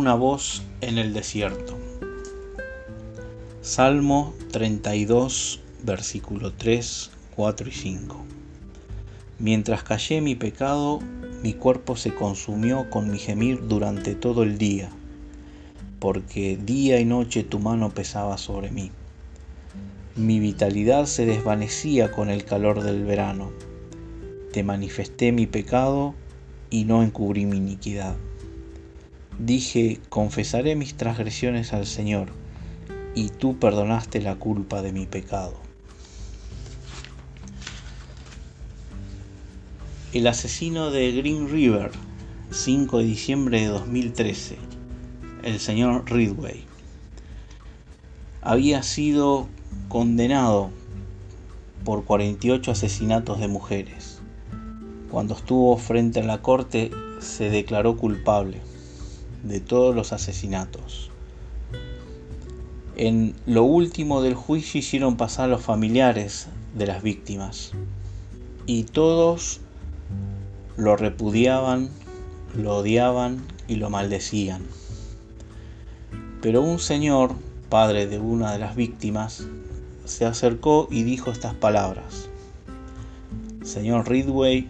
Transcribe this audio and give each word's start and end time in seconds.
una 0.00 0.14
voz 0.14 0.62
en 0.80 0.96
el 0.96 1.12
desierto. 1.12 1.76
Salmo 3.60 4.32
32, 4.50 5.60
versículo 5.82 6.54
3, 6.54 7.10
4 7.36 7.68
y 7.68 7.72
5. 7.72 8.16
Mientras 9.38 9.82
callé 9.82 10.22
mi 10.22 10.34
pecado, 10.36 11.00
mi 11.42 11.52
cuerpo 11.52 11.96
se 11.96 12.14
consumió 12.14 12.88
con 12.88 13.10
mi 13.10 13.18
gemir 13.18 13.68
durante 13.68 14.14
todo 14.14 14.42
el 14.42 14.56
día, 14.56 14.88
porque 15.98 16.56
día 16.56 16.98
y 16.98 17.04
noche 17.04 17.44
tu 17.44 17.58
mano 17.58 17.90
pesaba 17.90 18.38
sobre 18.38 18.70
mí. 18.70 18.90
Mi 20.16 20.40
vitalidad 20.40 21.04
se 21.04 21.26
desvanecía 21.26 22.10
con 22.10 22.30
el 22.30 22.46
calor 22.46 22.82
del 22.82 23.04
verano. 23.04 23.50
Te 24.50 24.62
manifesté 24.62 25.30
mi 25.30 25.46
pecado 25.46 26.14
y 26.70 26.86
no 26.86 27.02
encubrí 27.02 27.44
mi 27.44 27.58
iniquidad. 27.58 28.16
Dije, 29.42 29.98
confesaré 30.10 30.76
mis 30.76 30.98
transgresiones 30.98 31.72
al 31.72 31.86
Señor 31.86 32.28
y 33.14 33.30
tú 33.30 33.58
perdonaste 33.58 34.20
la 34.20 34.34
culpa 34.34 34.82
de 34.82 34.92
mi 34.92 35.06
pecado. 35.06 35.54
El 40.12 40.26
asesino 40.26 40.90
de 40.90 41.12
Green 41.12 41.48
River, 41.48 41.90
5 42.50 42.98
de 42.98 43.04
diciembre 43.04 43.60
de 43.62 43.68
2013, 43.68 44.58
el 45.42 45.58
señor 45.58 46.04
Ridway, 46.12 46.66
había 48.42 48.82
sido 48.82 49.48
condenado 49.88 50.70
por 51.86 52.04
48 52.04 52.72
asesinatos 52.72 53.40
de 53.40 53.48
mujeres. 53.48 54.20
Cuando 55.10 55.32
estuvo 55.32 55.78
frente 55.78 56.20
a 56.20 56.24
la 56.24 56.42
corte 56.42 56.90
se 57.20 57.48
declaró 57.48 57.96
culpable 57.96 58.69
de 59.42 59.60
todos 59.60 59.94
los 59.94 60.12
asesinatos. 60.12 61.10
En 62.96 63.34
lo 63.46 63.64
último 63.64 64.22
del 64.22 64.34
juicio 64.34 64.78
hicieron 64.78 65.16
pasar 65.16 65.48
los 65.48 65.62
familiares 65.62 66.48
de 66.74 66.86
las 66.86 67.02
víctimas 67.02 67.72
y 68.66 68.84
todos 68.84 69.60
lo 70.76 70.96
repudiaban, 70.96 71.88
lo 72.54 72.76
odiaban 72.76 73.42
y 73.68 73.76
lo 73.76 73.90
maldecían. 73.90 74.62
Pero 76.42 76.62
un 76.62 76.78
señor, 76.78 77.34
padre 77.68 78.06
de 78.06 78.18
una 78.18 78.52
de 78.52 78.58
las 78.58 78.76
víctimas, 78.76 79.46
se 80.04 80.24
acercó 80.24 80.88
y 80.90 81.02
dijo 81.02 81.30
estas 81.30 81.54
palabras. 81.54 82.28
Señor 83.62 84.08
Ridway, 84.08 84.68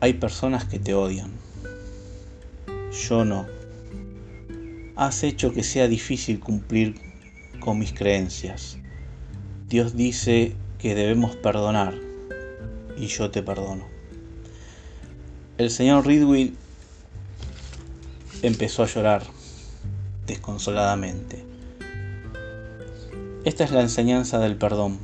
hay 0.00 0.12
personas 0.14 0.64
que 0.64 0.78
te 0.78 0.94
odian. 0.94 1.30
Yo 2.92 3.24
no 3.24 3.46
has 4.96 5.22
hecho 5.22 5.52
que 5.52 5.62
sea 5.62 5.88
difícil 5.88 6.38
cumplir 6.38 6.94
con 7.60 7.78
mis 7.78 7.92
creencias. 7.92 8.78
Dios 9.68 9.96
dice 9.96 10.54
que 10.78 10.94
debemos 10.94 11.36
perdonar 11.36 11.94
y 12.96 13.06
yo 13.06 13.30
te 13.30 13.42
perdono. 13.42 13.86
El 15.58 15.70
señor 15.70 16.06
Ridway 16.06 16.54
empezó 18.42 18.82
a 18.82 18.86
llorar 18.86 19.22
desconsoladamente. 20.26 21.44
Esta 23.44 23.64
es 23.64 23.72
la 23.72 23.80
enseñanza 23.80 24.38
del 24.38 24.56
perdón. 24.56 24.98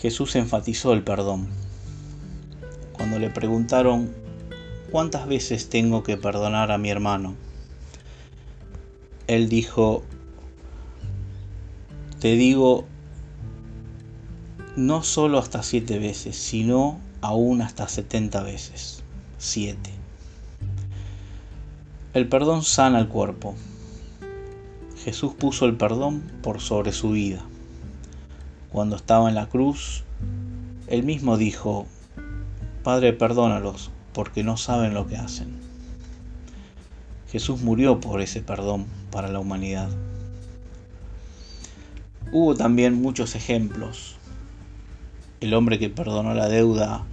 Jesús 0.00 0.34
enfatizó 0.36 0.92
el 0.92 1.02
perdón. 1.02 1.48
Cuando 2.92 3.18
le 3.18 3.30
preguntaron 3.30 4.19
¿cuántas 4.90 5.26
veces 5.26 5.68
tengo 5.68 6.02
que 6.02 6.16
perdonar 6.16 6.70
a 6.72 6.78
mi 6.78 6.90
hermano? 6.90 7.34
Él 9.26 9.48
dijo, 9.48 10.02
te 12.18 12.34
digo, 12.34 12.84
no 14.76 15.02
solo 15.02 15.38
hasta 15.38 15.62
siete 15.62 15.98
veces, 15.98 16.36
sino 16.36 16.98
aún 17.20 17.62
hasta 17.62 17.88
setenta 17.88 18.42
veces. 18.42 19.02
Siete. 19.38 19.90
El 22.12 22.28
perdón 22.28 22.62
sana 22.62 22.98
el 22.98 23.08
cuerpo. 23.08 23.54
Jesús 25.04 25.32
puso 25.32 25.64
el 25.64 25.76
perdón 25.76 26.22
por 26.42 26.60
sobre 26.60 26.92
su 26.92 27.12
vida. 27.12 27.42
Cuando 28.70 28.96
estaba 28.96 29.28
en 29.28 29.34
la 29.34 29.48
cruz, 29.48 30.04
él 30.88 31.04
mismo 31.04 31.36
dijo, 31.36 31.86
Padre, 32.82 33.12
perdónalos, 33.12 33.90
porque 34.12 34.42
no 34.42 34.56
saben 34.56 34.94
lo 34.94 35.06
que 35.06 35.16
hacen. 35.16 35.58
Jesús 37.30 37.60
murió 37.60 38.00
por 38.00 38.20
ese 38.20 38.40
perdón 38.42 38.86
para 39.10 39.28
la 39.28 39.38
humanidad. 39.38 39.88
Hubo 42.32 42.54
también 42.54 42.94
muchos 43.00 43.34
ejemplos. 43.34 44.16
El 45.40 45.54
hombre 45.54 45.78
que 45.78 45.90
perdonó 45.90 46.34
la 46.34 46.48
deuda 46.48 47.04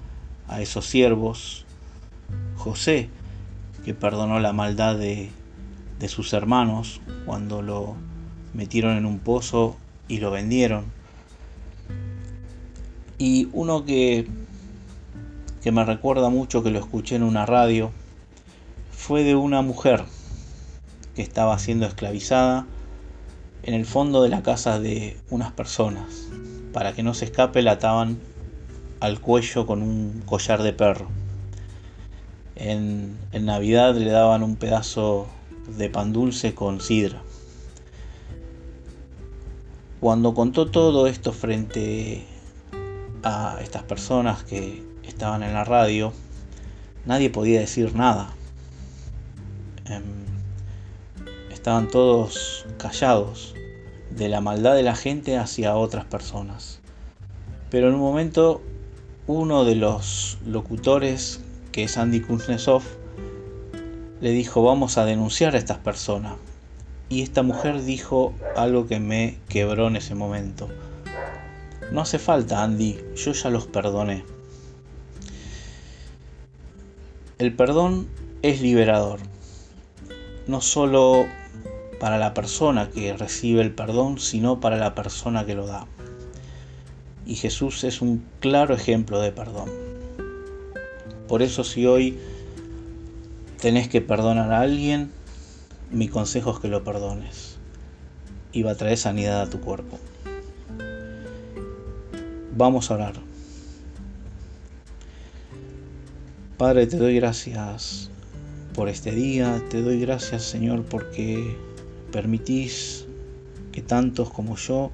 a 0.47 0.62
esos 0.62 0.85
siervos, 0.85 1.66
José, 2.56 3.09
que 3.85 3.94
perdonó 3.94 4.40
la 4.40 4.53
maldad 4.53 4.97
de, 4.97 5.29
de 6.00 6.08
sus 6.09 6.34
hermanos 6.34 7.00
cuando 7.25 7.62
lo 7.62 7.96
metieron 8.53 8.97
en 8.97 9.06
un 9.06 9.19
pozo 9.19 9.78
y 10.08 10.18
lo 10.18 10.31
vendieron. 10.31 10.85
Y 13.18 13.50
uno 13.53 13.85
que 13.85 14.28
que 15.62 15.72
me 15.72 15.84
recuerda 15.84 16.29
mucho 16.29 16.63
que 16.63 16.72
lo 16.72 16.79
escuché 16.79 17.16
en 17.16 17.23
una 17.23 17.45
radio, 17.45 17.91
fue 18.91 19.23
de 19.23 19.35
una 19.35 19.62
mujer 19.62 20.03
que 21.16 21.22
estaba 21.22 21.57
siendo 21.59 21.85
esclavizada 21.85 22.66
en 23.63 23.73
el 23.73 23.85
fondo 23.85 24.22
de 24.22 24.29
la 24.29 24.44
casa 24.44 24.79
de 24.79 25.17
unas 25.29 25.51
personas. 25.51 26.28
Para 26.73 26.94
que 26.94 27.03
no 27.03 27.13
se 27.13 27.25
escape 27.25 27.62
la 27.62 27.73
ataban 27.73 28.19
al 29.00 29.19
cuello 29.19 29.66
con 29.66 29.81
un 29.81 30.23
collar 30.25 30.63
de 30.63 30.73
perro. 30.73 31.07
En, 32.56 33.17
en 33.31 33.46
Navidad 33.46 33.96
le 33.96 34.09
daban 34.09 34.44
un 34.44 34.56
pedazo 34.56 35.28
de 35.78 35.90
pan 35.90 36.13
dulce 36.13 36.53
con 36.56 36.81
sidra. 36.81 37.22
Cuando 40.00 40.34
contó 40.34 40.69
todo 40.69 41.07
esto 41.07 41.34
frente 41.34 42.25
a 43.23 43.57
estas 43.62 43.84
personas 43.84 44.44
que 44.44 44.84
estaban 45.07 45.44
en 45.44 45.53
la 45.53 45.63
radio, 45.63 46.13
nadie 47.06 47.29
podía 47.29 47.59
decir 47.59 47.95
nada. 47.95 48.29
Em, 49.85 50.03
estaban 51.51 51.88
todos 51.88 52.66
callados 52.78 53.56
de 54.09 54.29
la 54.29 54.41
maldad 54.41 54.75
de 54.75 54.84
la 54.84 54.96
gente 54.96 55.38
hacia 55.38 55.75
otras 55.75 56.06
personas. 56.06 56.79
Pero 57.69 57.90
en 57.90 57.96
un 57.96 58.01
momento 58.01 58.62
uno 59.28 59.66
de 59.66 59.75
los 59.75 60.38
locutores, 60.46 61.41
que 61.72 61.84
es 61.84 61.97
Andy 61.97 62.22
Kuznetsov, 62.22 62.84
le 64.22 64.31
dijo 64.31 64.63
vamos 64.63 64.97
a 64.97 65.06
denunciar 65.06 65.56
a 65.56 65.57
estas 65.57 65.78
personas. 65.79 66.35
Y 67.09 67.22
esta 67.22 67.44
mujer 67.44 67.84
dijo 67.84 68.34
algo 68.56 68.88
que 68.88 69.00
me 69.00 69.38
quebró 69.47 69.88
en 69.88 69.97
ese 69.97 70.16
momento. 70.16 70.67
No 71.91 72.01
hace 72.01 72.19
falta, 72.19 72.63
Andy, 72.63 73.00
yo 73.16 73.31
ya 73.31 73.50
los 73.50 73.67
perdoné. 73.67 74.23
El 77.40 77.53
perdón 77.53 78.08
es 78.42 78.62
liberador, 78.62 79.20
no 80.48 80.59
solo 80.59 81.28
para 82.00 82.18
la 82.18 82.34
persona 82.34 82.90
que 82.90 83.16
recibe 83.16 83.62
el 83.62 83.72
perdón, 83.72 84.18
sino 84.18 84.59
para 84.59 84.78
la 84.78 84.96
persona 84.96 85.46
que 85.46 85.53
lo 85.53 85.67
da. 85.67 85.85
Y 87.28 87.35
Jesús 87.35 87.84
es 87.84 88.02
un 88.02 88.26
claro 88.40 88.73
ejemplo 88.73 89.22
de 89.22 89.32
perdón. 89.32 89.70
Por 91.28 91.44
eso 91.44 91.64
si 91.64 91.85
hoy 91.85 92.17
tenés 93.61 93.88
que 93.88 94.02
perdonar 94.02 94.52
a 94.52 94.61
alguien, 94.61 95.11
mi 95.91 96.08
consejo 96.08 96.53
es 96.53 96.59
que 96.59 96.70
lo 96.70 96.84
perdones. 96.84 97.59
Y 98.52 98.64
va 98.64 98.72
a 98.72 98.76
traer 98.76 98.97
sanidad 98.97 99.41
a 99.41 99.50
tu 99.52 99.59
cuerpo. 99.59 100.00
Vamos 102.56 102.90
a 102.90 102.96
orar. 102.96 103.27
Padre, 106.58 106.88
te 106.88 106.98
doy 106.98 107.18
gracias 107.18 108.09
por 108.74 108.90
este 108.90 109.12
día, 109.12 109.62
te 109.70 109.84
doy 109.84 110.00
gracias 110.00 110.42
Señor 110.42 110.86
porque 110.86 111.56
permitís 112.12 113.06
que 113.72 113.84
tantos 113.84 114.32
como 114.32 114.56
yo 114.56 114.90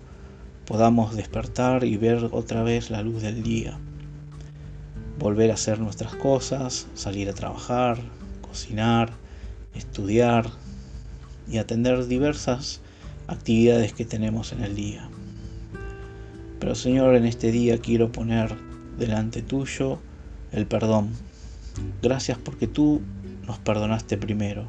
podamos 0.66 1.16
despertar 1.16 1.86
y 1.86 1.96
ver 1.96 2.28
otra 2.34 2.64
vez 2.64 2.90
la 2.90 3.02
luz 3.02 3.22
del 3.22 3.44
día, 3.44 3.80
volver 5.20 5.52
a 5.52 5.54
hacer 5.54 5.80
nuestras 5.80 6.14
cosas, 6.16 6.88
salir 6.96 7.30
a 7.30 7.34
trabajar, 7.34 7.98
cocinar, 8.42 9.14
estudiar 9.74 10.50
y 11.50 11.60
atender 11.60 12.08
diversas 12.08 12.82
actividades 13.28 13.94
que 13.94 14.04
tenemos 14.04 14.52
en 14.52 14.66
el 14.66 14.76
día. 14.76 15.08
Pero 16.60 16.76
Señor, 16.76 17.16
en 17.16 17.24
este 17.24 17.54
día 17.54 17.78
quiero 17.78 18.12
poner 18.12 18.54
delante 19.00 19.42
tuyo 19.42 20.00
el 20.52 20.66
perdón 20.66 21.12
Gracias 22.02 22.38
porque 22.38 22.68
tú 22.68 23.02
nos 23.48 23.60
perdonaste 23.60 24.18
primero. 24.18 24.68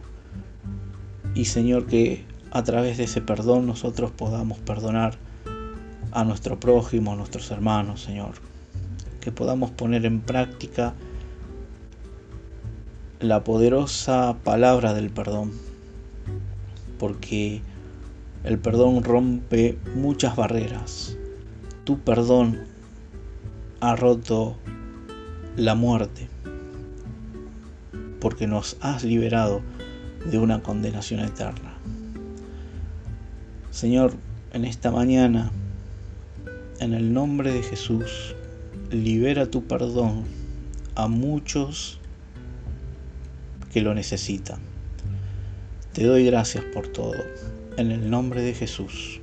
Y 1.35 1.47
Señor, 1.47 1.87
que 1.87 2.25
a 2.51 2.63
través 2.63 2.99
de 2.99 3.05
ese 3.05 3.21
perdón 3.21 3.67
nosotros 3.67 4.11
podamos 4.13 4.59
perdonar 4.59 5.17
a 6.13 6.25
nuestro 6.25 6.61
prójimo, 6.61 7.13
a 7.13 7.17
nuestros 7.17 7.51
hermanos, 7.51 8.03
Señor. 8.03 8.35
Que 9.21 9.33
podamos 9.33 9.71
poner 9.71 10.07
en 10.07 10.21
práctica 10.21 10.95
la 13.21 13.43
poderosa 13.43 14.37
palabra 14.45 14.95
del 14.95 15.11
perdón. 15.11 15.53
Porque 16.99 17.63
el 18.45 18.59
perdón 18.59 19.03
rompe 19.03 19.79
muchas 19.97 20.37
barreras. 20.37 21.17
Tu 21.85 21.99
perdón 21.99 22.61
ha 23.81 23.97
roto 23.97 24.57
la 25.57 25.75
muerte. 25.75 26.29
Porque 28.25 28.47
nos 28.47 28.79
has 28.81 29.05
liberado 29.05 29.61
de 30.25 30.39
una 30.39 30.63
condenación 30.63 31.21
eterna. 31.21 31.75
Señor, 33.71 34.15
en 34.55 34.65
esta 34.65 34.91
mañana, 34.91 35.53
en 36.81 36.95
el 36.95 37.13
nombre 37.13 37.53
de 37.53 37.63
Jesús, 37.63 38.35
libera 38.91 39.51
tu 39.51 39.65
perdón 39.65 40.25
a 40.95 41.07
muchos 41.07 42.01
que 43.75 43.83
lo 43.83 43.93
necesitan. 43.93 44.61
Te 45.93 46.05
doy 46.05 46.25
gracias 46.25 46.65
por 46.73 46.89
todo. 46.89 47.13
En 47.77 47.91
el 47.91 48.09
nombre 48.09 48.41
de 48.41 48.55
Jesús. 48.55 49.21